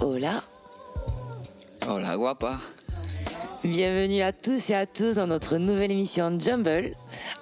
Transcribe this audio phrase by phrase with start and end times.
[0.00, 0.42] Hola.
[1.86, 2.58] Hola guapa.
[3.62, 6.94] Bienvenue à tous et à tous dans notre nouvelle émission Jumble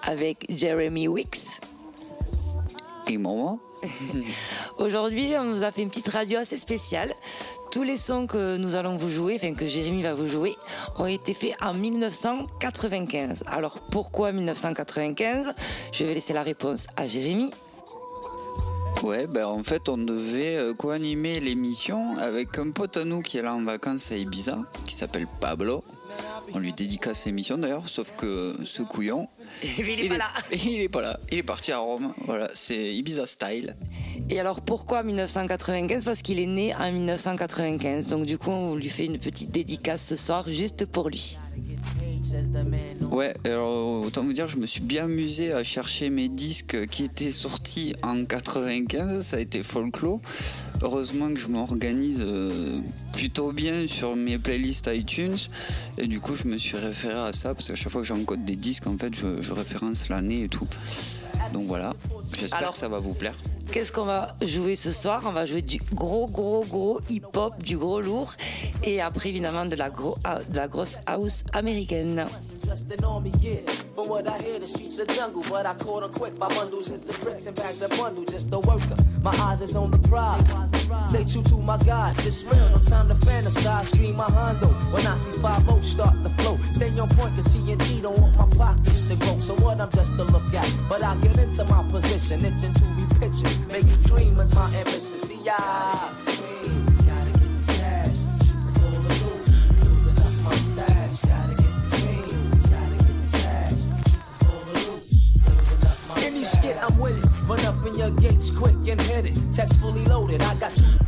[0.03, 1.61] avec Jeremy Wicks.
[3.09, 3.59] Et maman
[4.79, 7.11] Aujourd'hui, on nous a fait une petite radio assez spéciale.
[7.73, 10.55] Tous les sons que nous allons vous jouer, enfin que Jérémy va vous jouer,
[10.99, 13.45] ont été faits en 1995.
[13.47, 15.55] Alors pourquoi 1995
[15.93, 17.51] Je vais laisser la réponse à Jérémy.
[19.03, 23.39] Ouais, ben en fait, on devait euh, co-animer l'émission avec un pote à nous qui
[23.39, 25.85] est là en vacances à Ibiza, qui s'appelle Pablo.
[26.55, 29.29] On lui dédicace l'émission d'ailleurs, sauf que ce couillon.
[29.63, 30.29] il est pas là.
[30.53, 31.21] Il est pas là.
[31.31, 32.15] Il est parti à Rome.
[32.25, 33.77] Voilà, c'est Ibiza style.
[34.31, 38.09] Et alors pourquoi 1995 Parce qu'il est né en 1995.
[38.09, 41.39] Donc du coup, on lui fait une petite dédicace ce soir juste pour lui.
[43.11, 47.05] Ouais, alors autant vous dire, je me suis bien amusé à chercher mes disques qui
[47.05, 49.25] étaient sortis en 95.
[49.25, 50.21] Ça a été folklore.
[50.83, 52.81] Heureusement que je m'organise euh,
[53.13, 55.37] plutôt bien sur mes playlists iTunes.
[55.99, 58.45] Et du coup, je me suis référé à ça parce qu'à chaque fois que j'encode
[58.45, 60.67] des disques, en fait, je, je référence l'année et tout.
[61.53, 61.93] Donc voilà,
[62.39, 63.35] j'espère que ça va vous plaire.
[63.73, 65.23] Qu'est-ce qu'on va jouer ce soir?
[65.27, 68.33] On va jouer du gros, gros, gros hip-hop, du gros lourd,
[68.85, 72.27] et après évidemment de la, gros, ah, de la grosse house américaine.
[72.67, 73.61] Trusting on me, yeah.
[73.95, 76.91] From what I hear, the streets are jungle, but I caught her quick by bundles
[76.91, 78.97] and some bricks and bags of bundle, just a worker.
[79.23, 80.43] My eyes is on the prize.
[81.11, 83.87] Stay true to my God, this real, no time to fantasize.
[83.87, 86.59] Stream my Hondo when I see five volts start to flow.
[86.75, 87.76] Stay on point, cause TNT
[89.87, 93.69] I'm just to look at, but I'll get into my position, itching to be pitching.
[93.69, 95.21] Make it cream is my ambition.
[95.21, 95.55] See ya.
[95.57, 96.11] Gotta
[97.07, 98.17] get the cash,
[98.75, 99.47] full of loot,
[99.79, 101.21] building up my stash.
[101.23, 103.81] Gotta get the cream, gotta get the cash,
[104.41, 105.03] full of loot,
[105.45, 107.31] building up my Any skit, I'm with it.
[107.47, 109.39] Run up in your gates quick and hit it.
[109.55, 110.99] Text fully loaded, I got you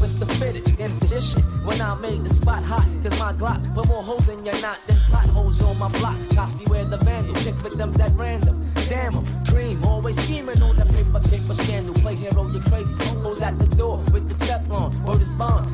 [0.00, 2.84] with the fitted and shit when I made the spot hot.
[3.04, 6.16] Cause my Glock put more holes in your knot than potholes on my block.
[7.74, 8.72] Victims at random.
[8.88, 11.92] Damn 'em, cream, always scheming on the paper, paper scandal.
[11.94, 12.94] Play hero, you crazy.
[13.24, 15.66] Hoes at the door with the Teflon, word is bond.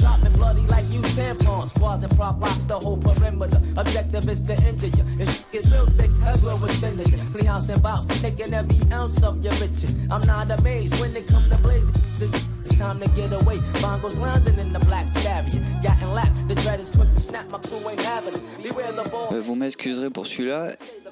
[0.00, 1.68] Dropping bloody like you tampons.
[1.68, 3.62] Squads and prop locks the whole perimeter.
[3.76, 5.04] Objective is to injure you.
[5.20, 7.18] If shit gets real thick, everywhere we're sending you.
[7.32, 9.94] Clean house and bounce, taking every ounce of your riches.
[10.10, 11.86] I'm not amazed when it come to blaze.
[12.20, 13.58] It's time to get away.
[13.74, 15.54] Bongos lounging in the black chariot.
[15.84, 17.48] Gotten lapped, the dread is quick to snap.
[17.48, 18.42] My crew ain't having it.
[18.62, 19.28] Beware the ball.
[19.32, 20.72] Euh, vous m'excuserez pour celui-là,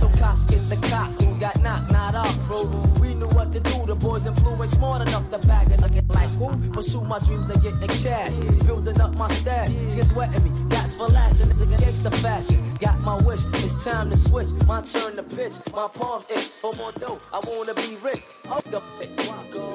[0.00, 2.64] So cops get the cock who got knocked, not our crew.
[3.02, 3.84] We knew what to do.
[3.84, 5.80] The boys influence smart enough to bag it.
[5.82, 6.56] Looking like who?
[6.70, 8.34] Pursue my dreams and get the cash.
[8.64, 9.74] Building up my stash.
[9.94, 10.68] Just wetting me.
[10.70, 12.58] Gas for last and it's against the fashion.
[12.78, 13.44] Got my wish.
[13.62, 14.48] It's time to switch.
[14.66, 15.52] My turn to pitch.
[15.74, 16.48] My palms itch.
[16.62, 17.20] For more dough.
[17.30, 18.24] I wanna be rich.
[18.48, 19.10] Up the pitch.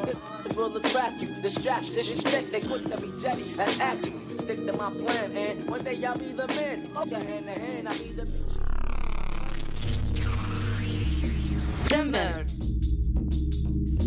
[0.05, 1.29] This, this will attract you.
[1.43, 1.85] Distract.
[1.85, 2.51] Disrespect.
[2.51, 3.43] They quick to be jetty.
[3.53, 4.39] That's action.
[4.39, 6.81] Stick to my plan and one day I'll be the man.
[7.05, 7.89] The hand to hand.
[7.89, 8.64] I'll be the bitch.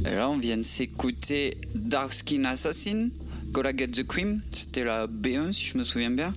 [0.04, 3.08] Et là, on vient de s'écouter Dark Skin Assassin,
[3.52, 4.40] Gotta Get the Cream.
[4.50, 6.34] C'était la B1, si je me souviens bien.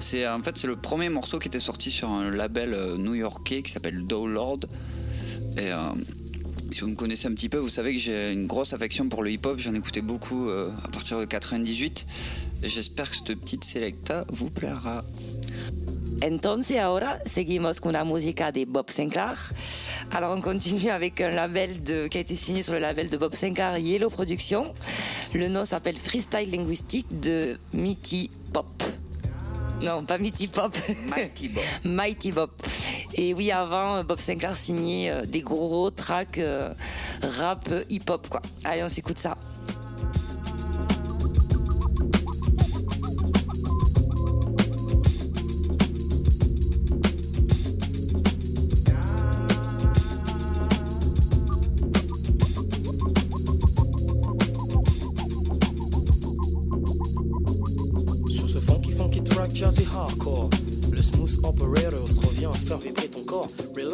[0.00, 3.62] C'est en fait c'est le premier morceau qui était sorti sur un label euh, new-yorkais
[3.62, 4.60] qui s'appelle Dow Lord.
[5.56, 5.90] Et euh,
[6.70, 9.22] si vous me connaissez un petit peu, vous savez que j'ai une grosse affection pour
[9.22, 9.58] le hip-hop.
[9.58, 12.06] J'en écoutais beaucoup euh, à partir de 98.
[12.64, 15.04] Et j'espère que cette petite selecta vous plaira.
[16.22, 19.36] Entonces ahora seguimos con la música de Bob Sinclair.
[20.12, 23.16] Alors on continue avec un label de, qui a été signé sur le label de
[23.16, 24.72] Bob Sinclair, Yellow Productions.
[25.34, 28.66] Le nom s'appelle Freestyle Linguistique de Mitty Pop.
[29.82, 30.76] Non, pas Mitty Pop.
[31.08, 31.64] Mighty Bob.
[31.84, 32.50] Mighty Bob.
[33.14, 36.72] Et oui, avant, Bob Sinclair signait euh, des gros tracks euh,
[37.20, 38.42] rap euh, hip-hop, quoi.
[38.62, 39.34] Allez, on s'écoute ça.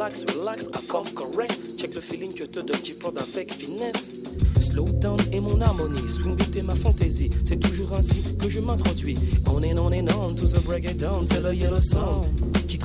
[0.09, 1.77] Relax, relax, comme correct.
[1.77, 4.15] Check le feeling que te donne J-Prod avec finesse.
[4.59, 7.29] Slow down et mon harmonie, swing beat et ma fantaisie.
[7.45, 9.19] C'est toujours ainsi que je m'introduis.
[9.53, 12.25] On est on and on to the break it down, c'est le yellow sound.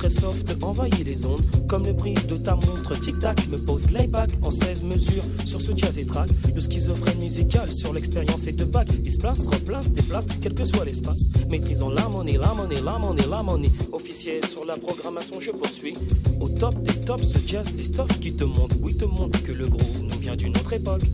[0.04, 1.40] Très soft envahit les ondes.
[1.66, 5.72] Comme le bruit de ta montre tic-tac me pose layback en 16 mesures sur ce
[5.74, 6.28] jazz et track.
[6.54, 8.86] Le schizophrène musical sur l'expérience et de bac.
[9.02, 11.30] Il se place, replace, déplace, quel que soit l'espace.
[11.50, 13.72] Maîtrisant l'harmonie, l'harmonie, l'harmonie, l'harmonie.
[13.92, 15.96] Officiel sur la programmation, je poursuis.
[16.38, 19.52] Au top des tops, ce jazz, c'est stuff qui te montre, oui, te montre que
[19.52, 21.04] le groove nous vient d'une autre époque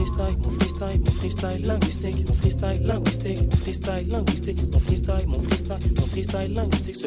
[0.00, 5.40] freestyle, mon freestyle, mon freestyle linguistique, mon freestyle linguistique, mon freestyle linguistique, mon freestyle, mon
[5.40, 7.06] freestyle, mon freestyle linguistique.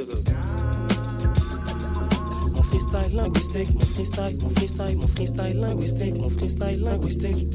[2.56, 7.48] Mon freestyle linguistique, mon freestyle, mon freestyle, mon freestyle linguistique, mon freestyle linguistique.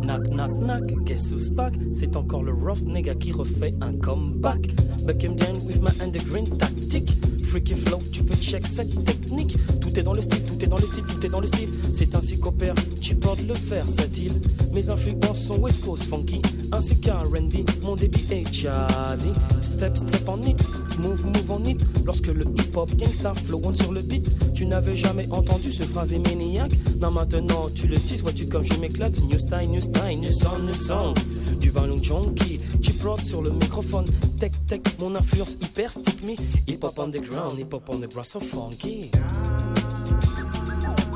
[0.00, 1.74] Knock, knock, knock, guess who's back?
[1.92, 4.60] C'est encore le rough nigga qui refait un comeback.
[5.06, 7.10] Back him down with my underground tactique.
[7.52, 9.58] Freaky flow, tu peux check cette technique.
[9.78, 11.68] Tout est dans le style, tout est dans le style, tout est dans le style.
[11.92, 14.32] C'est ainsi qu'opère, tu portes le versatile.
[14.72, 16.40] Mes influences sont West Coast funky,
[16.72, 17.56] ainsi qu'R&B.
[17.84, 19.32] Mon débit est jazzy.
[19.60, 20.58] Step, step en it,
[20.98, 21.78] move, move en it.
[22.06, 26.14] Lorsque le hip-hop gangsta flow on sur le beat, tu n'avais jamais entendu ce phrase
[26.14, 26.72] maniaque.
[27.02, 29.20] Non, maintenant tu le dis, vois-tu comme je m'éclate.
[29.24, 31.18] New style, new style, new sound, new sound.
[31.60, 34.06] Du Valon Junkie, Chip sur le microphone.
[34.38, 36.36] Tech, tech, mon influence hyper stick me.
[36.66, 39.10] Hip-hop underground, hip-hop on the brass so funky.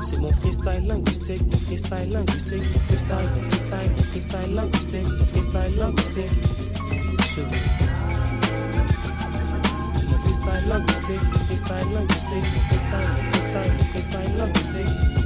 [0.01, 5.25] C'est mon freestyle linguistique, mon freestyle linguistique, mon freestyle, mon freestyle, mon freestyle linguistique, mon
[5.25, 6.31] freestyle linguistique.
[10.09, 15.17] Mon freestyle linguistique, mon freestyle linguistique, mon freestyle, freestyle, freestyle linguistique.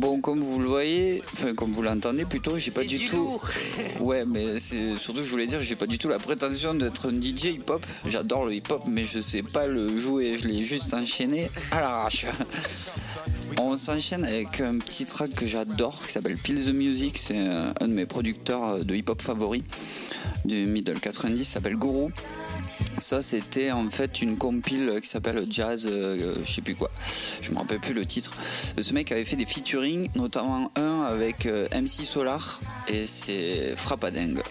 [0.00, 3.16] Bon, comme vous le voyez, enfin comme vous l'entendez plutôt, j'ai pas du, du tout.
[3.16, 3.46] lourd.
[4.00, 7.20] Ouais, mais c'est surtout, je voulais dire, j'ai pas du tout la prétention d'être un
[7.20, 7.84] DJ hip-hop.
[8.08, 10.36] J'adore le hip-hop, mais je sais pas le jouer.
[10.36, 12.24] Je l'ai juste enchaîné à l'arrache.
[13.58, 17.18] On s'enchaîne avec un petit track que j'adore qui s'appelle Feel the Music.
[17.18, 19.64] C'est un de mes producteurs de hip-hop favoris
[20.46, 22.08] du middle 90, s'appelle Guru.
[22.98, 26.90] Ça, c'était en fait une compile qui s'appelle Jazz, euh, je sais plus quoi.
[27.40, 28.32] Je me rappelle plus le titre.
[28.78, 34.42] Ce mec avait fait des featuring, notamment un avec euh, MC Solar, et c'est frappadingue.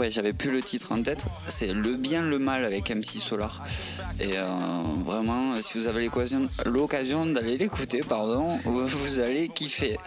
[0.00, 1.22] Ouais, j'avais plus le titre en tête.
[1.46, 3.62] C'est Le bien, le mal avec MC Solar.
[4.18, 4.46] Et euh,
[5.04, 6.48] vraiment, si vous avez l'occasion-
[7.26, 9.98] d'aller l'écouter, pardon, vous allez kiffer.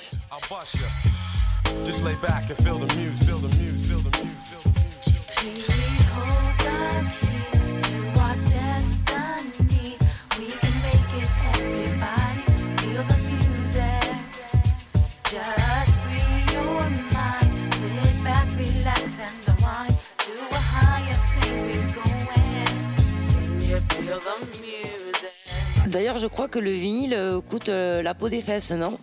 [25.94, 28.98] D'ailleurs, je crois que le vinyle euh, coûte euh, la peau des fesses, non?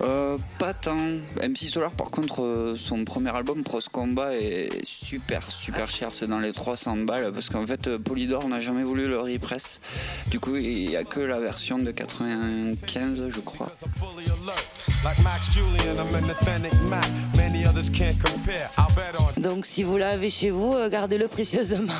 [0.00, 0.96] Euh, pas tant.
[0.96, 6.14] MC Solar, par contre, euh, son premier album, Pros Combat, est super, super cher.
[6.14, 9.82] C'est dans les 300 balles parce qu'en fait, Polydor n'a jamais voulu le repress.
[10.28, 13.70] Du coup, il n'y a que la version de 95, je crois.
[19.36, 21.92] Donc, si vous l'avez chez vous, gardez-le précieusement.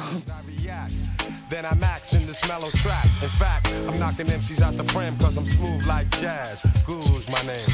[1.50, 3.06] Then I max in this mellow track.
[3.20, 6.62] In fact, I'm knocking MCs out the frame cause I'm smooth like jazz.
[6.86, 7.68] Guru's my name.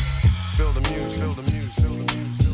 [0.57, 2.46] Feel the muse, feel the muse, feel the muse, feel the muse,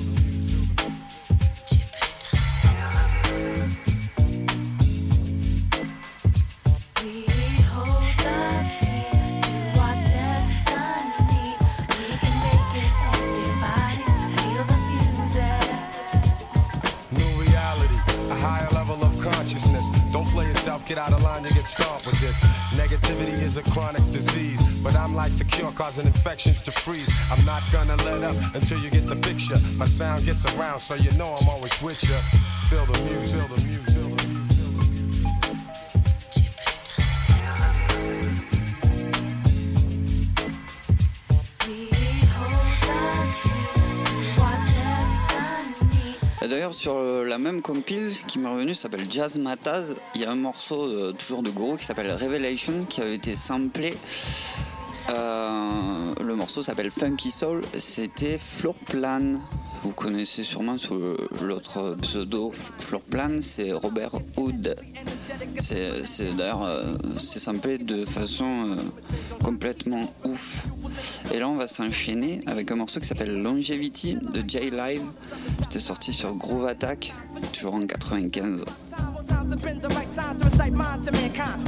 [20.82, 22.42] yourself, get out of line, you get stomped with this.
[22.74, 27.10] Negativity is a chronic disease, but I'm like the cure causing infections to freeze.
[27.30, 29.56] I'm not gonna let up until you get the picture.
[29.76, 32.16] My sound gets around, so you know I'm always with you.
[32.68, 34.11] Feel the muse, feel the muse,
[46.52, 50.30] D'ailleurs, sur euh, la même compile qui m'est revenue, s'appelle Jazz Mataz, il y a
[50.30, 53.94] un morceau euh, toujours de gros qui s'appelle Revelation qui avait été samplé.
[55.08, 59.38] Euh, le morceau s'appelle Funky Soul, c'était Floor Plan.
[59.82, 64.76] Vous connaissez sûrement sous l'autre pseudo Floorplan, c'est Robert Hood.
[65.58, 68.76] C'est d'ailleurs, euh, c'est samplé de façon euh,
[69.42, 70.64] complètement ouf.
[71.32, 75.02] Et là, on va s'enchaîner avec un morceau qui s'appelle Longevity de J Live.
[75.62, 77.12] C'était sorti sur Groove Attack,
[77.52, 78.64] toujours en 95.
[79.52, 81.62] have been the right time to recite mine to mankind.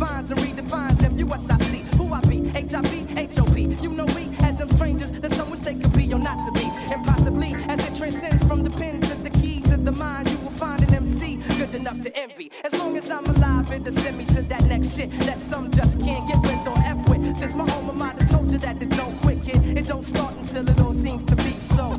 [0.00, 1.84] Defines and redefines M-U-S-I-C.
[1.98, 2.50] Who I be?
[2.56, 3.62] H-I-P, H-O-P.
[3.82, 6.66] You know we as them strangers that some mistake could be or not to be.
[6.92, 10.38] And possibly as it transcends from the pen to the key to the mind, you
[10.38, 12.50] will find an MC good enough to envy.
[12.64, 16.00] As long as I'm alive, it'll send me to that next shit that some just
[16.00, 17.36] can't get with or F with.
[17.38, 19.76] Since my alma mater told you that it don't quit, kid.
[19.76, 21.90] It don't start until it all seems to be so.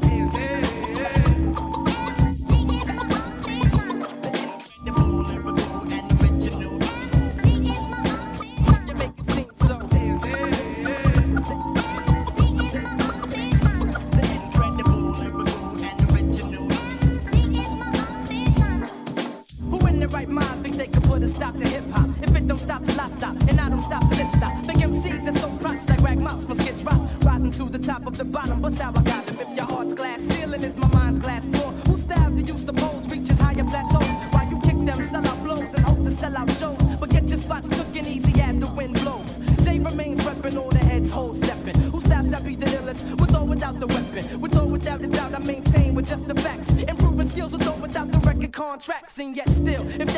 [21.42, 22.08] stop to hip hop.
[22.22, 24.54] If it don't stop till I stop, and I don't stop till it stop.
[24.68, 27.26] Big MCs that so props like rag mops must get dropped.
[27.26, 29.38] Rising to the top of the bottom, but how I got them.
[29.40, 33.10] If your heart's glass ceiling is my mind's glass floor, Who style do you suppose
[33.10, 34.12] reaches higher plateaus?
[34.34, 37.24] While you kick them, sell out blows and hope to sell out shows, but get
[37.24, 39.32] your spots cooking easy as the wind blows.
[39.66, 41.76] Jay remains repping all the heads hold steppin'.
[41.92, 42.34] Who stops?
[42.34, 44.40] I be the illest with or without the weapon.
[44.40, 46.70] With or without the doubt, I maintain with just the facts.
[46.72, 49.84] Improving skills with or without the record contracts, and yet still.
[50.00, 50.11] If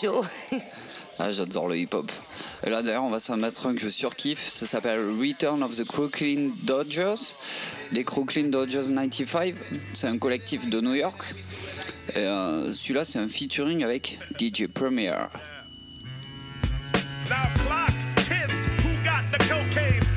[0.00, 0.24] chaud.
[1.18, 2.10] ah, j'adore le hip-hop.
[2.66, 4.48] Et là, d'ailleurs, on va s'en mettre un que je surkiffe.
[4.48, 7.34] Ça s'appelle Return of the Crooklyn Dodgers.
[7.92, 9.54] Les Crooklyn Dodgers 95.
[9.94, 11.22] C'est un collectif de New York.
[12.14, 15.14] Et euh, celui-là, c'est un featuring avec DJ Premier.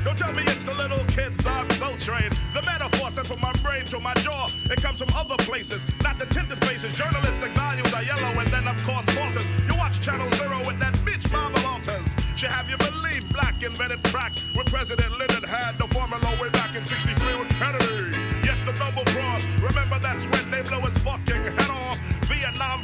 [0.04, 2.32] Don't tell me it's the little kids I'm so trained.
[2.54, 4.31] The metaphor sent from my brain to my jaw.
[4.72, 6.96] It comes from other places, not the tinted faces.
[6.96, 9.50] Journalistic values are yellow, and then of course falters.
[9.68, 12.08] You watch Channel Zero with that bitch Mama Walters.
[12.40, 16.74] She have you believe black invented crack when President Lyndon had the formula way back
[16.74, 18.16] in 63 with Kennedy.
[18.48, 19.44] Yes, the double cross.
[19.60, 22.00] Remember that's when they blow his fucking head off.
[22.32, 22.80] Vietnam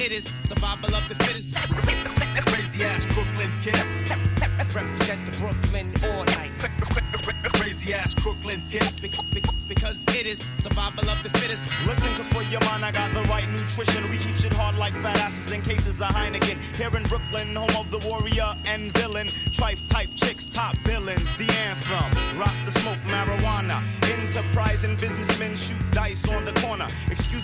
[0.00, 1.54] it is survival of the fittest.
[2.46, 3.74] Crazy ass Brooklyn kid.
[4.74, 6.52] Represent the Brooklyn all night.
[7.54, 8.82] Crazy ass Brooklyn kid.
[9.68, 11.62] Because it is survival of the fittest.
[11.86, 14.08] Listen, cause for your mind, I got the right nutrition.
[14.10, 16.58] We keep shit hard like fat asses in cases of Heineken.
[16.76, 19.26] Here in Brooklyn, home of the warrior and villain.
[19.26, 21.36] Trife type chicks, top villains.
[21.36, 22.38] The anthem.
[22.38, 23.82] Rasta smoke marijuana.
[24.04, 26.86] Enterprising businessmen shoot dice on the corner.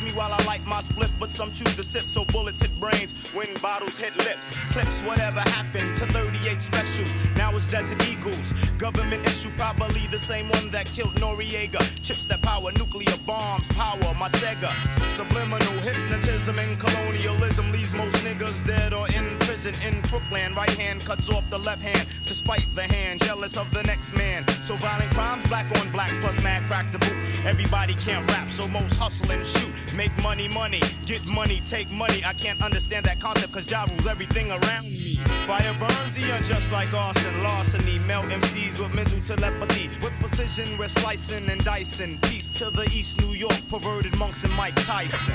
[0.03, 3.33] Me while I light my split, but some choose to sip so bullets hit brains
[3.33, 4.49] when bottles hit lips.
[4.73, 7.15] Clips, whatever happened to 38 specials.
[7.37, 8.53] Now it's Desert Eagles.
[8.79, 11.81] Government issue, probably the same one that killed Noriega.
[12.03, 14.71] Chips that power nuclear bombs, power my Sega.
[15.09, 20.55] Subliminal hypnotism and colonialism leaves most niggas dead or in prison in Brooklyn.
[20.55, 24.17] Right hand cuts off the left hand to spite the hand, jealous of the next
[24.17, 24.47] man.
[24.63, 27.17] So violent crimes, black on black, plus mad crack the boot.
[27.45, 29.84] Everybody can't rap, so most hustle and shoot.
[29.93, 32.23] Make money, money, get money, take money.
[32.27, 35.17] I can't understand that concept cause Ja rules everything around me.
[35.47, 37.99] Fire burns the unjust like arson, larceny.
[38.01, 39.89] Melt MCs with mental telepathy.
[40.03, 42.19] With precision, we're slicing and dicing.
[42.23, 45.35] Peace to the East New York, perverted monks and Mike Tyson.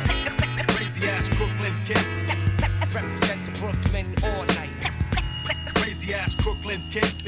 [0.75, 2.09] Crazy ass Brooklyn kids.
[2.93, 5.75] Represent the Brooklyn all night.
[5.75, 7.21] Crazy ass Brooklyn kids.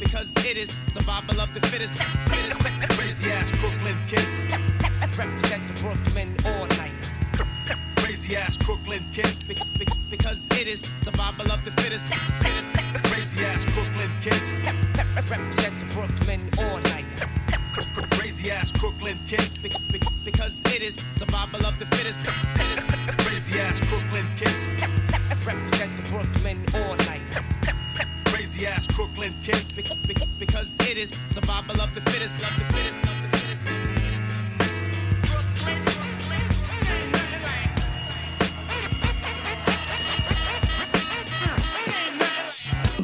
[0.00, 2.02] Because it is survival of the fittest.
[2.96, 4.75] Crazy ass Brooklyn kids.
[5.00, 7.12] I represent the Brooklyn all night.
[7.96, 9.44] Crazy ass Brooklyn kids.
[10.10, 12.10] Because it is survival of the fittest.
[13.10, 14.40] Crazy ass Brooklyn kids.
[15.16, 17.04] Represent the Brooklyn all night.
[18.18, 19.58] Crazy ass Brooklyn kids.
[20.24, 22.24] Because it is survival of the fittest.
[23.24, 24.56] Crazy ass Brooklyn kids.
[25.46, 27.20] Represent the Brooklyn all night.
[28.26, 29.76] Crazy ass Brooklyn kids.
[30.38, 32.34] Because it is survival of the fittest.
[32.34, 33.15] Of the fittest.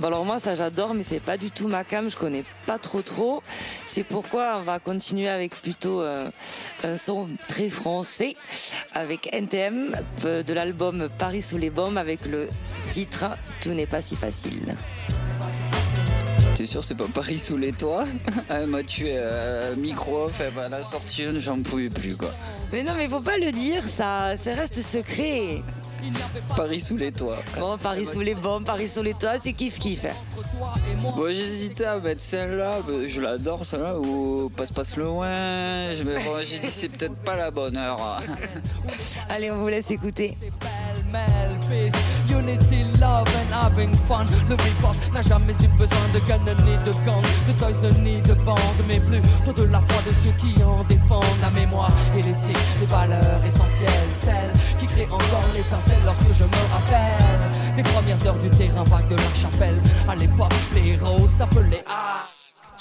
[0.03, 2.77] Bon alors moi ça j'adore mais c'est pas du tout ma cam, je connais pas
[2.77, 3.41] trop trop.
[3.87, 6.29] C'est pourquoi on va continuer avec plutôt euh,
[6.83, 8.35] un son très français
[8.95, 12.49] avec NTM euh, de l'album Paris sous les bombes avec le
[12.91, 13.27] titre
[13.61, 14.75] Tout n'est pas si facile.
[16.57, 18.07] T'es sûr, c'est pas Paris sous les toits?
[18.49, 22.33] Elle m'a tué euh, micro, fait, bah, la sortie, j'en pouvais plus quoi.
[22.73, 25.63] Mais non mais faut pas le dire, ça, ça reste secret.
[26.57, 27.39] Paris sous les toits.
[27.59, 30.07] Bon Paris sous les bombes, Paris sous les toits, c'est kiff kiff.
[31.03, 35.91] Bon, j'hésitais à mettre celle-là, je l'adore celle-là, ou Passe Passe Loin.
[35.95, 38.21] Je me- bon, J'ai dit, c'est peut-être pas la bonne heure.
[39.29, 40.37] Allez on vous laisse écouter.
[42.29, 44.25] unity, love and having fun?
[44.49, 48.35] Le hip-hop n'a jamais eu besoin de canon ni de gang, de toys ni de
[48.45, 52.57] bandes, mais plutôt de la foi de ceux qui en défendent la mémoire et l'éthique,
[52.81, 55.45] les valeurs essentielles, celles qui créent encore
[56.05, 59.81] lorsque je me rappelle des premières heures du terrain vague de la chapelle.
[60.09, 61.85] À l'époque, les héros s'appelaient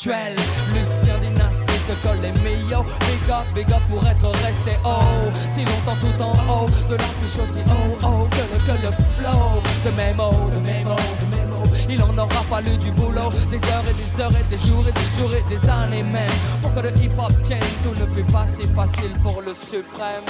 [0.02, 0.36] actuels.
[0.74, 5.32] Lucien Dynastie de Col et Mio Big up, big up pour être resté haut.
[5.50, 9.62] Si longtemps tout en haut De l'affiche aussi oh oh Que le, que le flow.
[9.86, 10.96] De mots, de mots,
[11.32, 13.32] de mots Il en aura fallu du boulot.
[13.52, 16.32] Des heures et des heures et des jours et des jours et des années même.
[16.62, 20.24] Pour que le hip hop tienne Tout ne fut pas si facile pour le suprême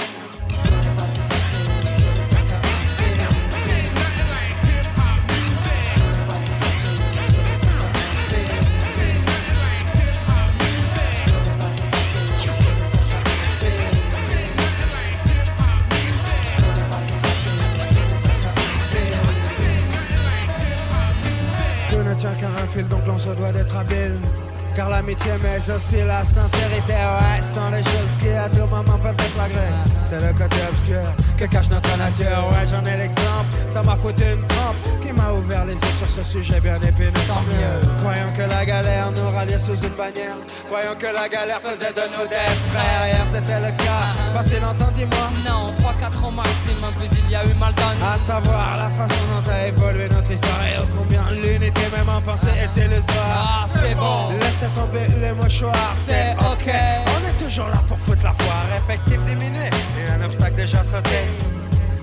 [23.22, 24.18] se doit d'être habile.
[24.74, 29.16] Car l'amitié, mais aussi la sincérité, ouais, sont les choses qui à tout moment peuvent
[29.16, 29.68] déflagrer.
[30.02, 31.02] C'est le côté obscur
[31.36, 33.48] que cache notre nature, ouais, j'en ai l'exemple.
[33.68, 37.12] Ça m'a foutu une trempe qui m'a ouvert les yeux sur ce sujet bien épineux.
[37.28, 37.80] Tant mieux.
[38.00, 40.36] Croyons que la galère nous ralliait sous une bannière.
[40.68, 43.06] Croyons que la galère faisait de nous des frères.
[43.06, 45.28] Hier c'était le cas, pas si longtemps, dis-moi.
[45.46, 49.20] Non, 3-4 ans maximum Puis il y a eu mal donné À savoir la façon
[49.28, 53.64] dont a évolué notre histoire et ô combien l'unité même en pensée est illusoire.
[53.64, 54.30] Ah, c'est bon.
[54.62, 56.72] Laissez tomber les mouchoirs, C'est ok.
[57.06, 61.26] On est toujours là pour foutre la foire, effectif diminué et un obstacle déjà sauté.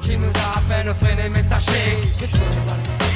[0.02, 3.09] Qui nous a à peine freiné mais sachez que tout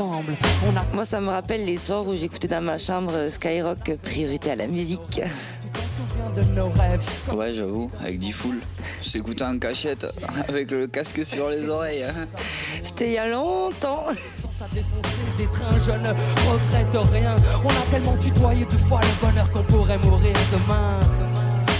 [0.00, 3.30] ensemble, on a Moi ça me rappelle les soirs où j'écoutais dans ma chambre euh,
[3.30, 5.20] Skyrock Priorité à la musique.
[5.20, 7.02] souviens de nos rêves.
[7.32, 8.60] Ouais, j'avoue, avec D-Full.
[9.02, 10.06] S'écouter en cachette,
[10.48, 12.04] avec le casque sur les oreilles.
[12.82, 14.04] C'était il y a longtemps.
[14.08, 16.08] à défoncer des trains, je ne
[16.50, 17.36] regrette rien.
[17.64, 21.27] On a tellement tutoyé deux fois le bonheur qu'on pourrait mourir demain.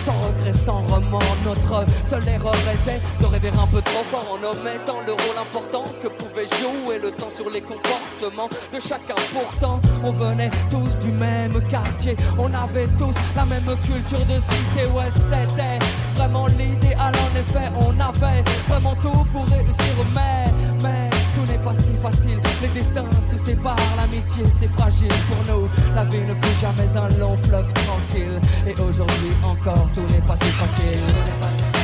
[0.09, 4.43] Sans regret, sans remords, notre seule erreur était de rêver un peu trop fort en
[4.43, 9.17] omettant le rôle important que pouvait jouer le temps sur les comportements de chacun.
[9.35, 14.89] Pourtant, on venait tous du même quartier, on avait tous la même culture de cité.
[14.97, 15.79] Ouais, c'était
[16.15, 17.13] vraiment l'idéal.
[17.15, 20.47] En effet, on avait vraiment tout pour réussir, mais,
[20.83, 22.41] mais tout n'est pas si facile.
[22.63, 25.69] Les destins se séparent, l'amitié c'est fragile pour nous.
[25.99, 28.41] La vie ne fut jamais un long fleuve tranquille.
[28.69, 31.78] Et aujourd'hui encore, tout n'est pas si facile.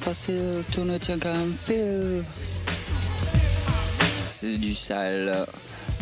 [0.00, 2.24] Facile, tout ne tient qu'à un fil.
[4.28, 5.46] C'est du sale.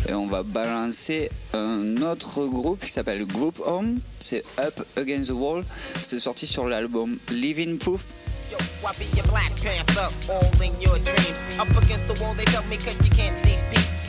[0.08, 3.98] Et on va balancer un autre groupe qui s'appelle Group Home.
[4.18, 5.64] C'est Up Against the Wall.
[6.00, 8.04] C'est sorti sur l'album Living Proof.
[8.50, 11.42] Yo, I be your Black Panther, all in your dreams.
[11.58, 13.58] Up against the wall, they tell me cause you can't see.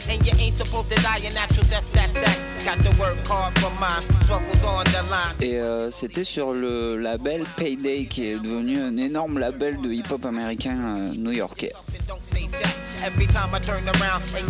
[0.10, 2.38] And you ain't supposed to die a natural death, that, that.
[2.66, 5.36] Got to work hard for mine, struggles on the line.
[5.40, 10.26] Et euh, c'était sur le label Payday qui est devenu un énorme label de hip-hop
[10.26, 11.74] américain euh, new-yorkais.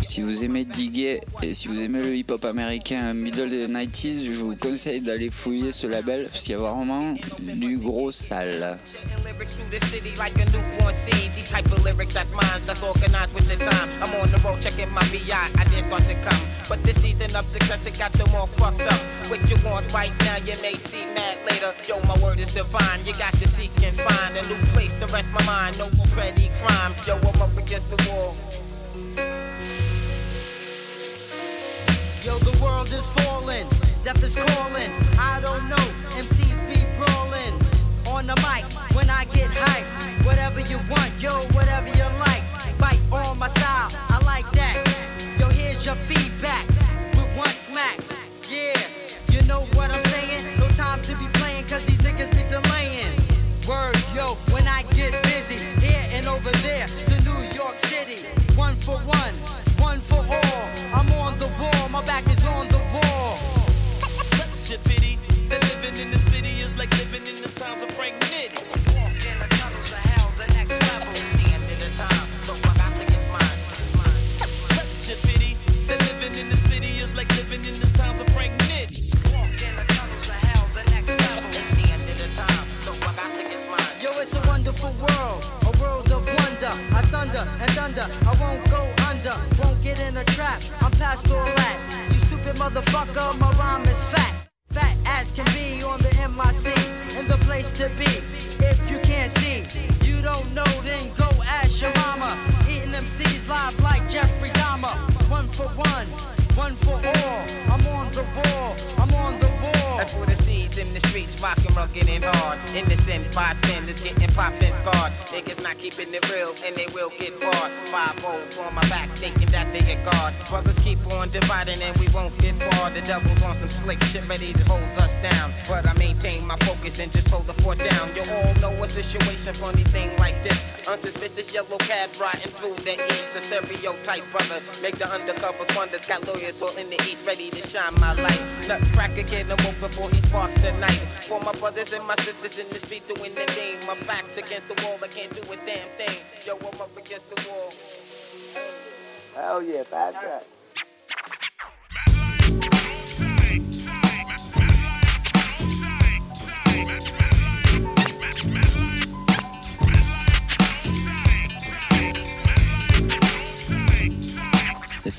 [0.01, 4.31] Si vous aimez diguer et si vous aimez le hip-hop américain middle des 90s, je
[4.41, 8.79] vous conseille d'aller fouiller ce label parce qu'il y a vraiment du gros sale.
[17.99, 18.93] got them all fucked up.
[19.29, 21.73] What you want right now, you may see mad later.
[21.87, 25.05] Yo, my word is divine, you got to seek and find a new place to
[25.13, 25.77] rest my mind.
[25.77, 26.93] No more petty crime.
[27.05, 28.38] Yo, I'm up against the wall.
[32.25, 33.65] Yo, the world is falling,
[34.03, 34.91] death is calling.
[35.17, 35.85] I don't know,
[36.19, 37.55] MCs be brawling.
[38.13, 39.68] On the mic, when I get hype,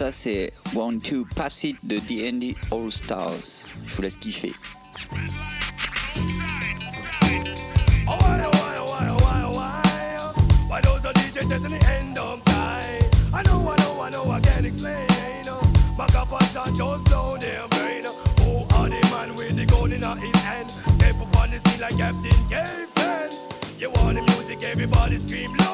[0.00, 3.66] ça, c'est One Two Pass It de D&D All Stars.
[3.86, 4.54] Je vous laisse kiffer.
[25.30, 25.69] The?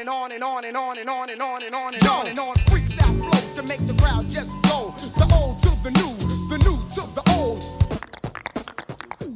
[0.00, 2.38] and on and on and on and on and on and on and on and
[2.38, 2.54] on.
[2.72, 4.94] Freestyle flow to make the crowd just go.
[5.20, 6.16] The old to the new,
[6.48, 7.60] the new to the old.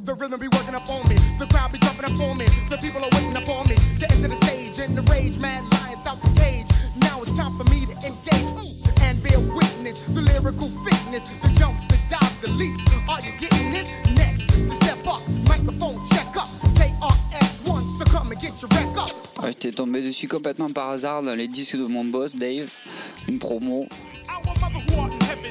[0.05, 2.77] The rhythm be working up on me, the crowd be jumping up on me, the
[2.77, 6.07] people are waiting up on me to enter the stage in the rage, mad lions
[6.07, 6.65] out the cage.
[6.97, 7.84] Now it's time for me
[19.75, 22.69] tombé dessus complètement par hasard dans les disques de mon boss Dave,
[23.27, 23.87] une promo.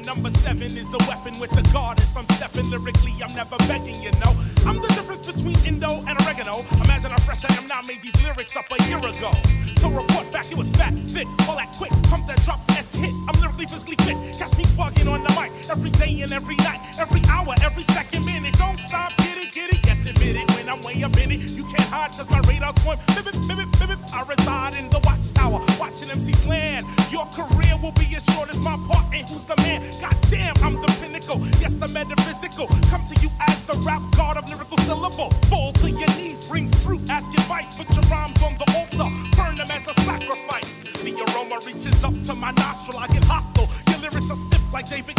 [0.04, 2.14] Number seven is the weapon with the goddess.
[2.14, 4.36] I'm stepping lyrically, I'm never begging, you know.
[4.66, 6.60] I'm the difference between Indo and oregano.
[6.84, 9.32] Imagine how fresh I am now, made these lyrics up a year ago.
[9.76, 11.90] So report back, it was fat, thick, all that quick.
[12.10, 13.10] Pump that drop, S hit.
[13.28, 14.16] I'm lyrically physically fit.
[14.38, 18.26] Catch me bugging on the mic every day and every night, every hour, every second
[18.26, 18.54] minute.
[18.58, 19.83] Don't stop, get it, get it.
[20.06, 20.50] Admit it.
[20.52, 23.88] When I'm way up in it, you can't hide cause my radar's going bip, bip,
[23.88, 23.98] bip.
[24.12, 26.86] I reside in the watchtower, watching MCs land.
[27.10, 29.08] Your career will be as short as my part.
[29.14, 29.80] And who's the man?
[30.00, 31.40] God damn, I'm the pinnacle.
[31.60, 32.66] Yes, the metaphysical.
[32.92, 35.30] Come to you as the rap god of lyrical syllable.
[35.48, 37.76] Fall to your knees, bring fruit, ask advice.
[37.76, 40.84] Put your rhymes on the altar, burn them as a sacrifice.
[41.00, 43.68] The aroma reaches up to my nostril, I get hostile.
[43.88, 45.16] Your lyrics are stiff like David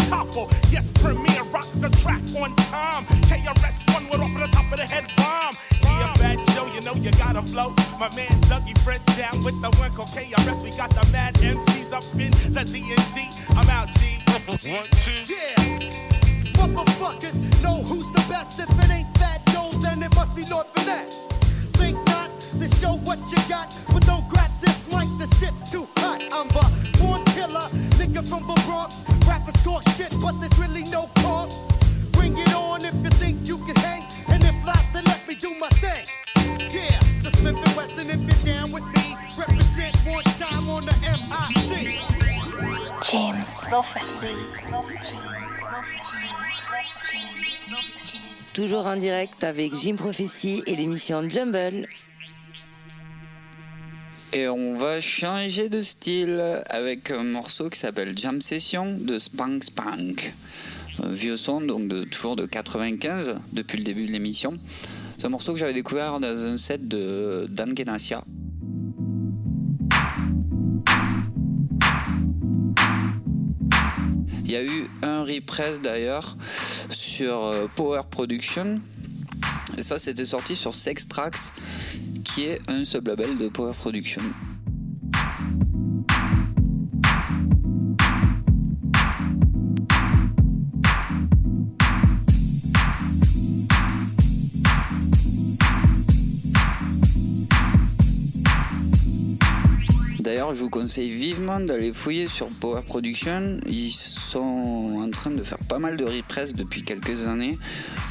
[7.99, 10.63] My man Dougie Fresh down with the one called KRS.
[10.63, 13.29] We got the mad MCs up in the D&D.
[13.55, 14.19] I'm out, G.
[14.69, 15.33] One, two.
[15.33, 15.44] Yeah.
[48.53, 51.87] Toujours en direct avec Jim Prophecy et l'émission Jumble.
[54.33, 59.63] Et on va changer de style avec un morceau qui s'appelle Jam Session de Spank
[59.63, 60.33] Spank.
[61.03, 64.57] Vieux son, donc de, toujours de 95, depuis le début de l'émission.
[65.17, 68.23] C'est un morceau que j'avais découvert dans un set de Dan Genassia.
[74.45, 76.37] Il y a eu un repress d'ailleurs
[76.91, 78.79] sur euh, Power Production.
[79.75, 81.51] Et ça, c'était sorti sur Sex Tracks,
[82.23, 84.21] qui est un sub-label de Power Production.
[100.35, 103.57] D'ailleurs, je vous conseille vivement d'aller fouiller sur Power Production.
[103.67, 107.57] Ils sont en train de faire pas mal de repress depuis quelques années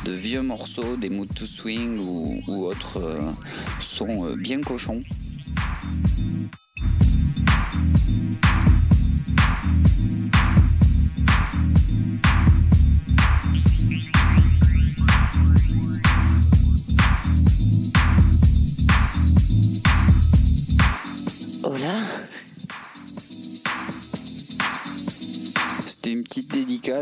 [0.07, 3.21] de vieux morceaux, des Mood to Swing ou, autres euh,
[3.83, 5.03] sons euh, bien cochons.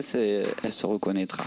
[0.03, 1.45] Elle se reconnaîtra.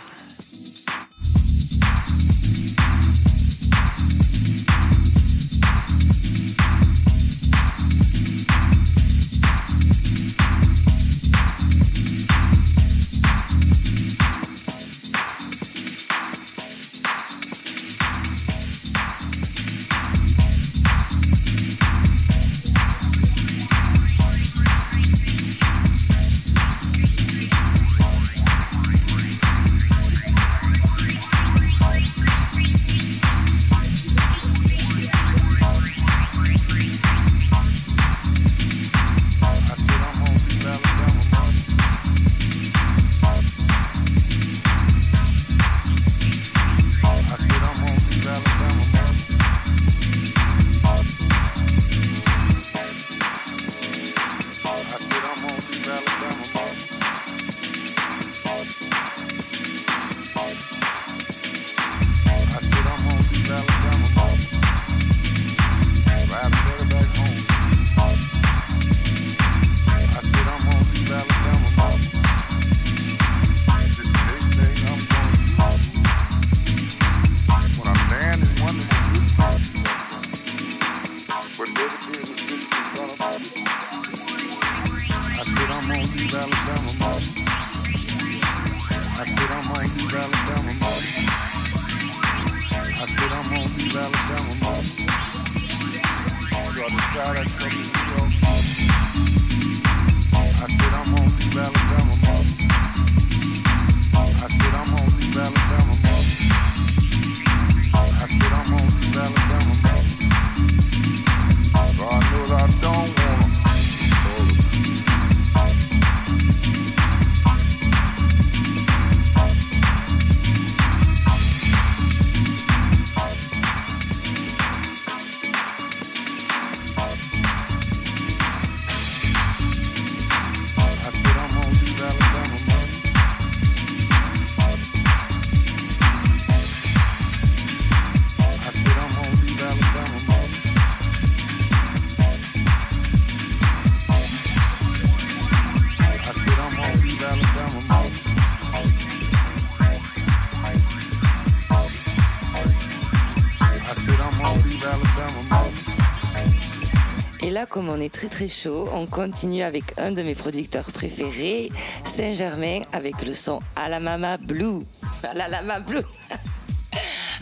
[157.66, 161.72] Là, comme on est très très chaud, on continue avec un de mes producteurs préférés,
[162.04, 164.84] Saint-Germain, avec le son À la Mama Blue.
[165.24, 166.04] À la Mama Blue.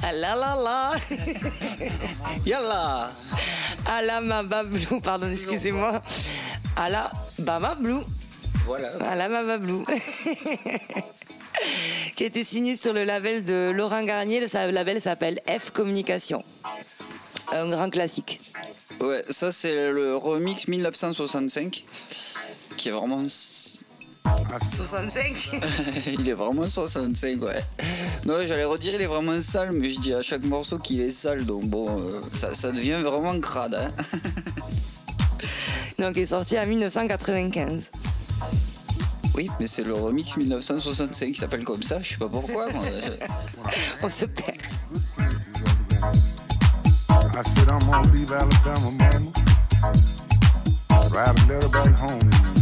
[0.01, 0.93] Ah la la la.
[2.45, 3.11] Yalla.
[3.85, 6.01] À la Mama Blue, pardon, excusez-moi.
[6.75, 8.01] À la Bama Blue.
[8.65, 8.89] Voilà.
[9.09, 9.83] À la Mama Blue.
[12.15, 14.39] Qui a été signé sur le label de Laurent Garnier.
[14.39, 16.43] Le label s'appelle F Communication.
[17.51, 18.41] Un grand classique.
[19.03, 21.83] Ouais, ça c'est le remix 1965
[22.77, 25.51] qui est vraiment 65
[26.19, 27.61] il est vraiment 65 ouais.
[28.25, 31.11] Non j'allais redire il est vraiment sale mais je dis à chaque morceau qu'il est
[31.11, 33.91] sale donc bon euh, ça, ça devient vraiment crade hein.
[35.99, 37.91] Donc, il est sorti en 1995.
[39.35, 42.71] Oui mais c'est le remix 1965 qui s'appelle comme ça, je sais pas pourquoi.
[42.71, 42.85] moi.
[44.01, 44.62] On se perd.
[47.35, 49.31] I said I'm gonna leave Alabama, mama.
[51.09, 52.52] Write a letter back home.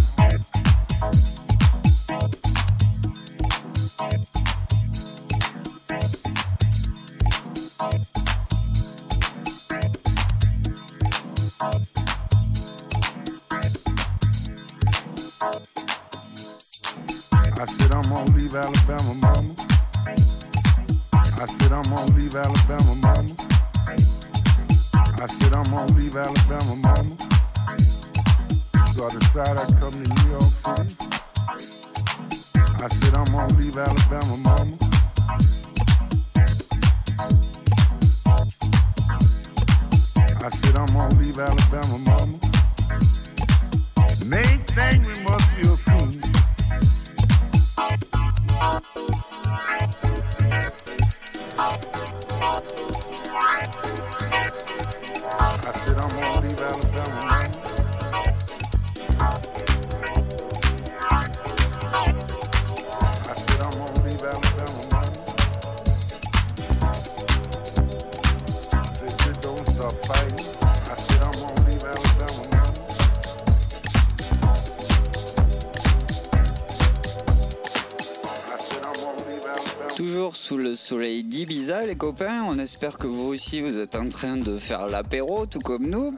[80.01, 84.09] Toujours sous le soleil d'Ibiza les copains, on espère que vous aussi vous êtes en
[84.09, 86.17] train de faire l'apéro tout comme nous.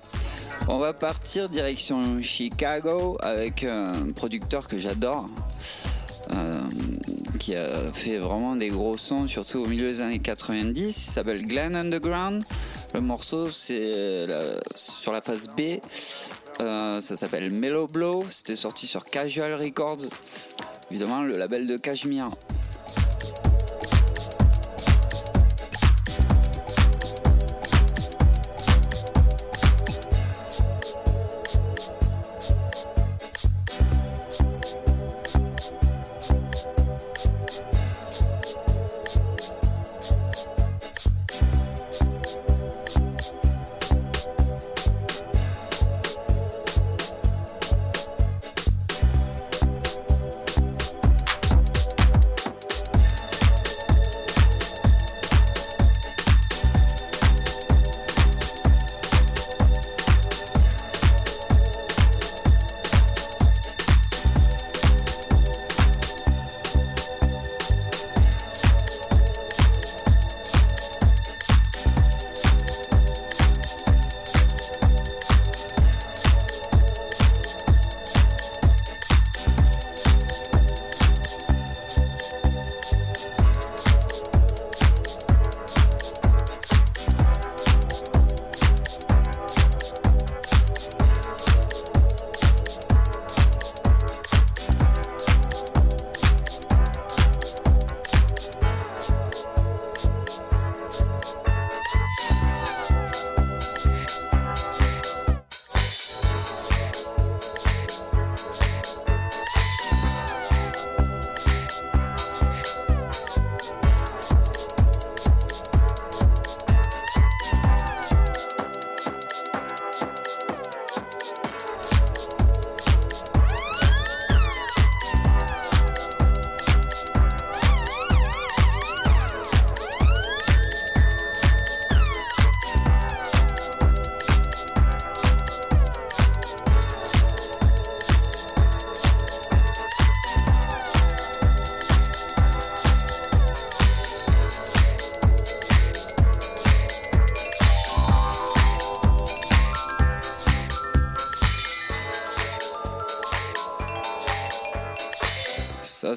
[0.69, 5.27] On va partir direction Chicago avec un producteur que j'adore.
[6.31, 6.61] euh,
[7.41, 10.79] qui a fait vraiment des gros sons, surtout au milieu des années 90.
[10.79, 12.45] Il s'appelle Glenn Underground.
[12.93, 14.27] Le morceau, c'est
[14.75, 15.81] sur la phase B.
[16.61, 18.25] Euh, ça s'appelle Mellow Blow.
[18.29, 20.05] C'était sorti sur Casual Records.
[20.89, 22.31] Évidemment, le label de Cashmere.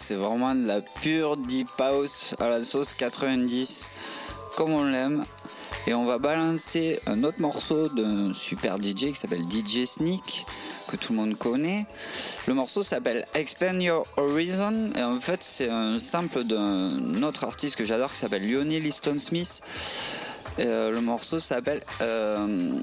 [0.07, 3.88] C'est vraiment de la pure deep house à la sauce 90,
[4.57, 5.24] comme on l'aime.
[5.88, 10.46] Et on va balancer un autre morceau d'un super DJ qui s'appelle DJ Sneak,
[10.86, 11.86] que tout le monde connaît.
[12.46, 14.90] Le morceau s'appelle Expand Your Horizon.
[14.96, 19.18] Et en fait, c'est un sample d'un autre artiste que j'adore qui s'appelle Lionel Liston
[19.18, 19.61] Smith.
[20.59, 22.78] Et, euh, le morceau s'appelle euh,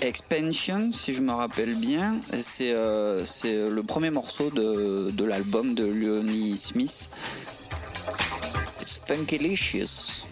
[0.00, 2.20] Expansion, si je me rappelle bien.
[2.60, 7.10] Euh, c'est le premier morceau de, de l'album de Lionel Smith.
[8.80, 10.27] It's Funkylicious.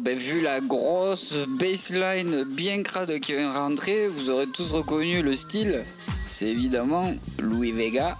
[0.00, 5.36] Ben, vu la grosse baseline bien crade qui vient rentrer, vous aurez tous reconnu le
[5.36, 5.84] style.
[6.26, 8.16] C'est évidemment Louis Vega.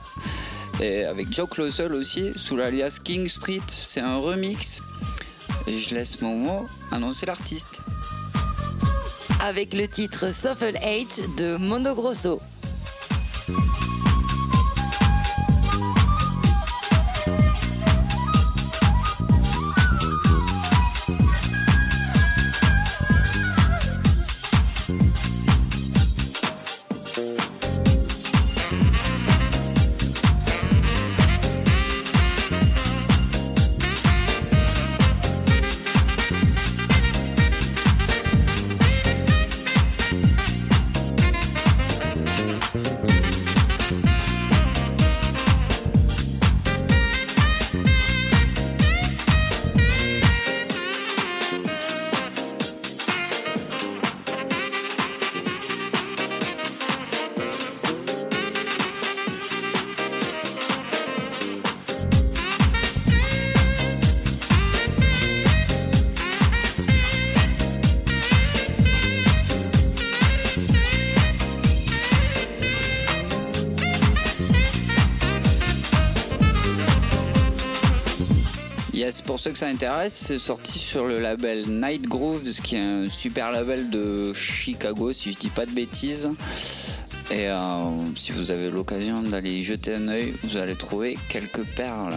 [0.83, 3.63] Et avec Joe Closel aussi, sous l'alias King Street.
[3.69, 4.83] C'est un remix.
[5.67, 7.81] Je laisse mon mot annoncer l'artiste.
[9.41, 12.41] Avec le titre Shuffle 8 de Mondo Grosso.
[79.31, 83.09] Pour ceux que ça intéresse, c'est sorti sur le label Night Grooves, qui est un
[83.09, 86.33] super label de Chicago, si je dis pas de bêtises.
[87.31, 87.55] Et euh,
[88.17, 92.17] si vous avez l'occasion d'aller y jeter un œil, vous allez trouver quelques perles.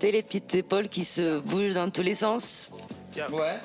[0.00, 2.70] Les petites épaules qui se bougent dans tous les sens
[3.32, 3.58] Ouais.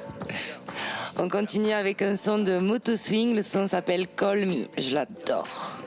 [1.18, 5.78] On continue avec un son de Moto Swing, le son s'appelle Call Me, je l'adore.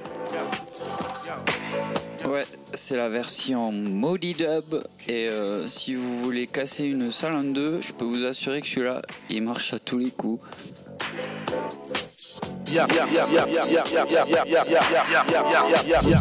[2.26, 4.82] Ouais, c'est la version Modi Dub.
[5.08, 8.68] Et euh, si vous voulez casser une salle en deux, je peux vous assurer que
[8.68, 10.42] celui-là, il marche à tous les coups.
[12.72, 13.06] Yeah, yeah,
[15.96, 16.20] yeah,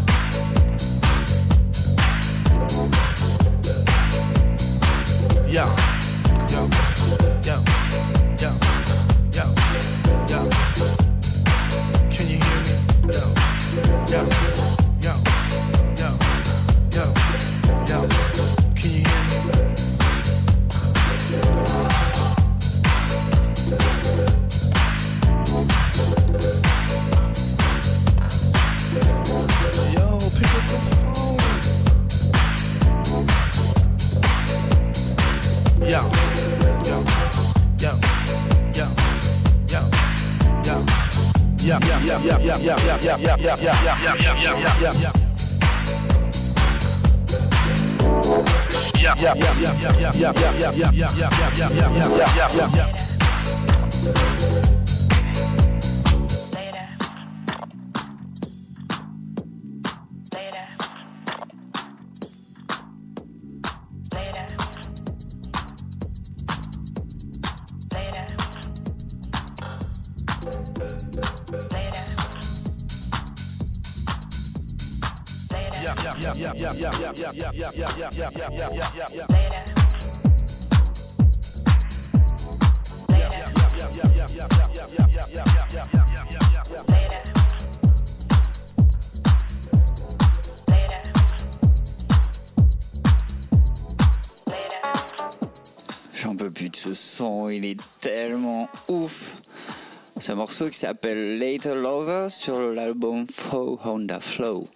[100.69, 104.67] Qui s'appelle Later Lover sur l'album Faux Honda Flow.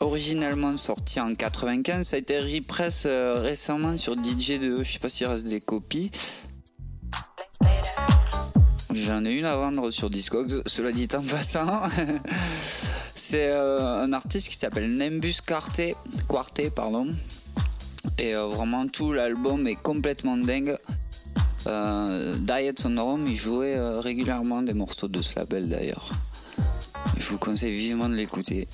[0.00, 4.82] Originalement sorti en 95, ça a été repress euh, récemment sur DJ2.
[4.82, 6.10] Je sais pas s'il reste des copies.
[8.92, 11.82] J'en ai une à vendre sur Discogs, cela dit en passant.
[13.14, 15.94] C'est euh, un artiste qui s'appelle Nimbus Quartet,
[16.28, 17.06] Quartet pardon.
[18.18, 20.76] Et euh, vraiment tout l'album est complètement dingue.
[21.66, 26.10] Euh, Diet Sonorum, il jouait euh, régulièrement des morceaux de ce label d'ailleurs.
[27.16, 28.66] Je vous conseille vivement de l'écouter.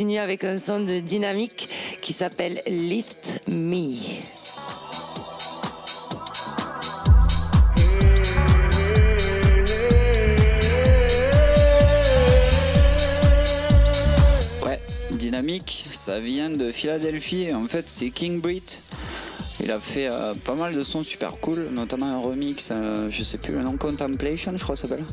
[0.00, 1.68] Continue avec un son de dynamique
[2.00, 3.98] qui s'appelle Lift Me.
[14.64, 14.80] Ouais,
[15.10, 17.52] dynamique, ça vient de Philadelphie.
[17.52, 18.80] En fait, c'est King Brit.
[19.62, 23.22] Il a fait euh, pas mal de sons super cool, notamment un remix, euh, je
[23.22, 25.04] sais plus le nom, Contemplation, je crois ça s'appelle.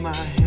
[0.00, 0.39] My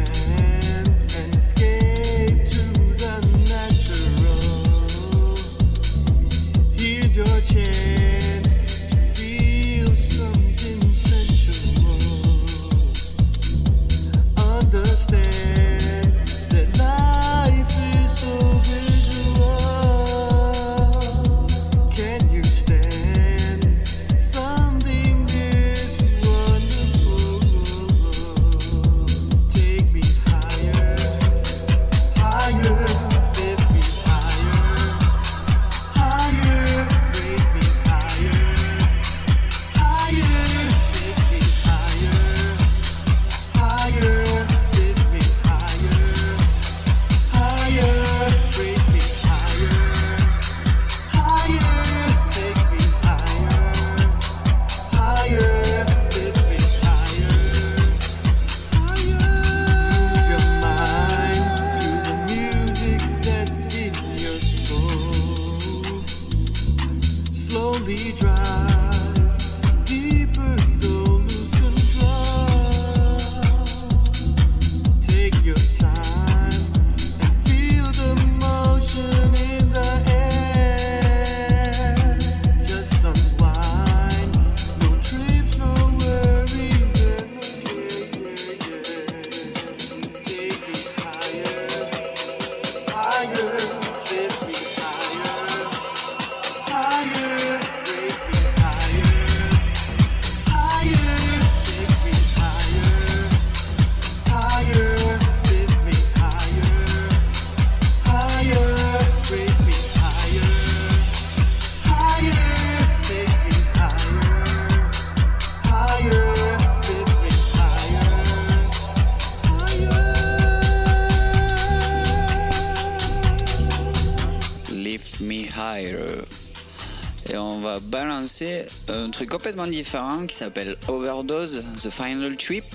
[128.90, 132.66] un truc complètement différent qui s'appelle Overdose, The Final Trip.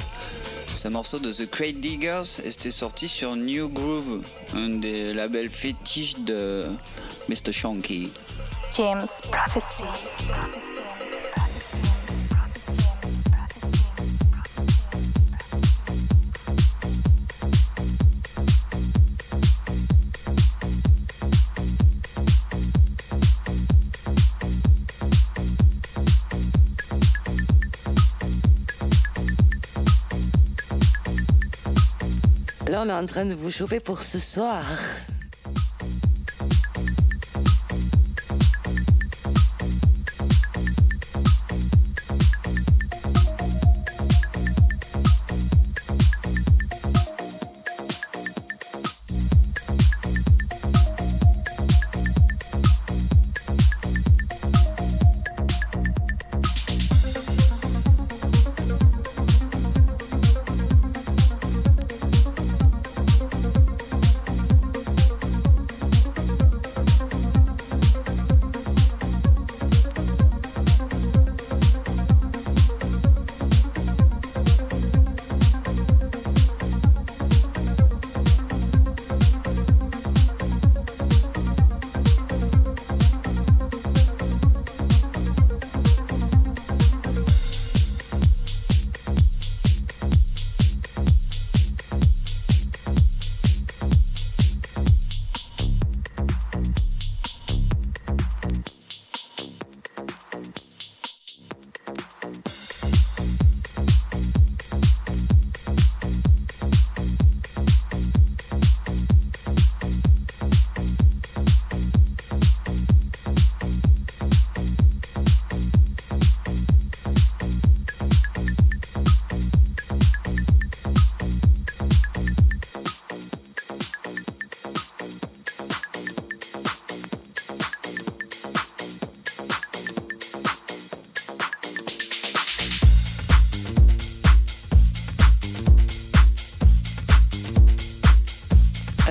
[0.76, 4.22] C'est un morceau de The Crate Diggers et c'était sorti sur New Groove,
[4.54, 6.66] un des labels fétiches de
[7.28, 7.52] Mr.
[7.52, 8.10] Shonky.
[8.76, 9.84] James Prophecy.
[32.80, 34.62] On est en train de vous chauffer pour ce soir.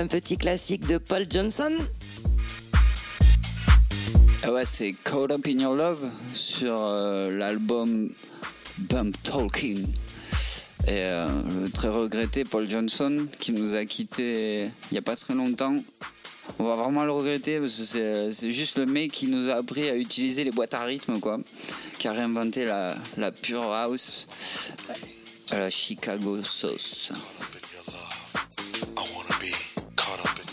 [0.07, 1.69] Un petit classique de Paul Johnson.
[4.41, 8.09] Ah ouais, c'est Caught Up in Your Love sur euh, l'album
[8.77, 9.85] Bump Talking.
[10.85, 11.27] Et euh,
[11.61, 15.75] le très regretté Paul Johnson qui nous a quitté il n'y a pas très longtemps.
[16.57, 19.55] On va vraiment le regretter parce que c'est- c'est juste le mec qui nous a
[19.55, 21.37] appris à utiliser les boîtes à rythme, quoi.
[21.99, 24.25] Qui a réinventé la, la pure house
[25.51, 27.11] à la Chicago sauce.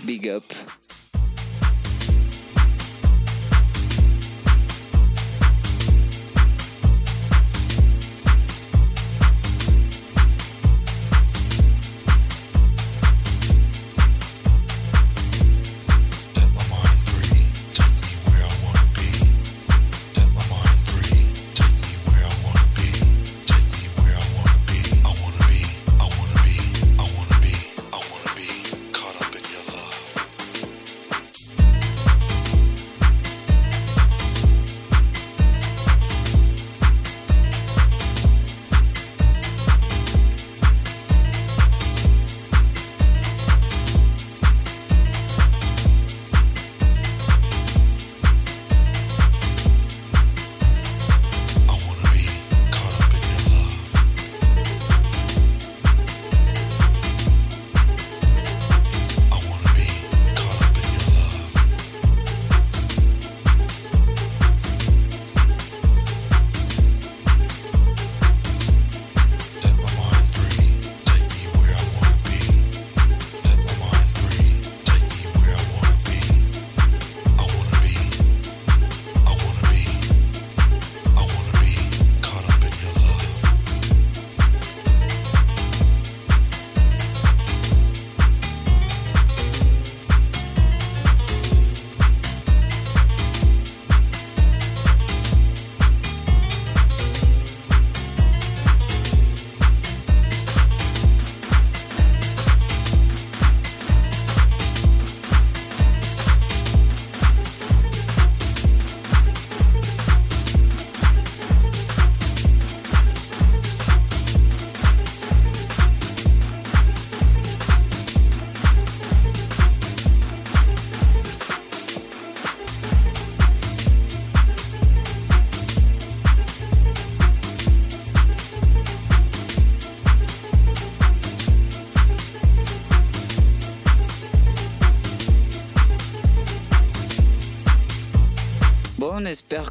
[0.07, 0.45] Big up.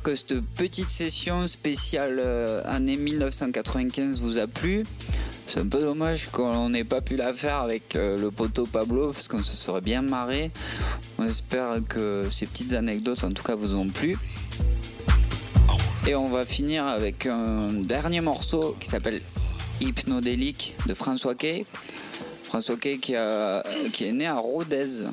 [0.04, 4.84] Que cette petite session spéciale euh, année 1995 vous a plu.
[5.48, 9.12] C'est un peu dommage qu'on n'ait pas pu la faire avec euh, le poteau Pablo
[9.14, 10.52] parce qu'on se serait bien marré.
[11.20, 14.18] On espère que ces petites anecdotes en tout cas vous ont plu.
[16.06, 19.22] Et on va finir avec un dernier morceau qui s'appelle
[19.80, 21.66] Hypnodélique de François Kay.
[22.44, 25.06] François Kay qui, a- qui est né à Rodez,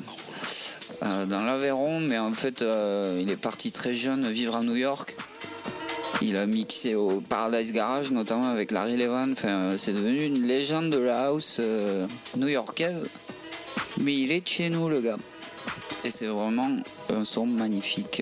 [1.03, 4.75] euh, dans l'Aveyron, mais en fait euh, il est parti très jeune vivre à New
[4.75, 5.15] York.
[6.21, 9.31] Il a mixé au Paradise Garage, notamment avec Larry Levan.
[9.31, 11.59] Enfin, euh, c'est devenu une légende de la house
[12.37, 13.09] new-yorkaise.
[14.01, 15.17] Mais il est de chez nous, le gars.
[16.03, 16.69] Et c'est vraiment
[17.09, 18.21] un son magnifique.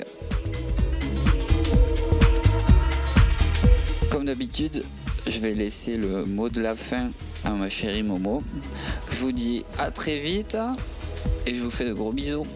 [4.09, 4.85] Comme d'habitude,
[5.27, 7.11] je vais laisser le mot de la fin
[7.43, 8.41] à ma chérie Momo.
[9.11, 10.57] Je vous dis à très vite
[11.45, 12.47] et je vous fais de gros bisous.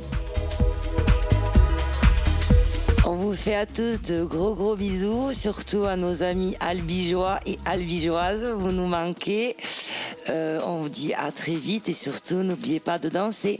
[3.06, 7.60] On vous fait à tous de gros gros bisous, surtout à nos amis albigeois et
[7.66, 8.46] albigeoises.
[8.46, 9.58] Vous nous manquez.
[10.30, 13.60] Euh, on vous dit à très vite et surtout n'oubliez pas de danser.